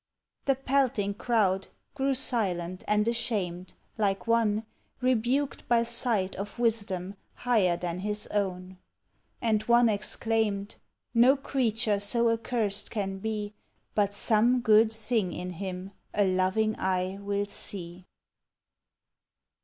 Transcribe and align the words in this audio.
The 0.45 0.55
pelting 0.55 1.13
crowd 1.13 1.67
grew 1.93 2.15
silent 2.15 2.83
and 2.87 3.07
ashamed, 3.07 3.75
like 3.99 4.25
one 4.25 4.65
Rebuked 4.99 5.67
by 5.67 5.83
sight 5.83 6.35
of 6.37 6.57
wisdom 6.57 7.13
higher 7.35 7.77
than 7.77 7.99
his 7.99 8.25
own; 8.31 8.79
And 9.43 9.61
one 9.65 9.89
exclaimed: 9.89 10.77
"No 11.13 11.37
creature 11.37 11.99
so 11.99 12.31
accursed 12.31 12.89
can 12.89 13.19
be 13.19 13.53
But 13.93 14.15
some 14.15 14.61
good 14.61 14.91
thing 14.91 15.33
in 15.33 15.51
him 15.51 15.91
a 16.15 16.25
loving 16.25 16.75
eye 16.79 17.19
will 17.21 17.45
see." 17.45 18.07